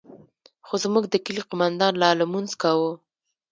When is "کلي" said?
1.25-1.41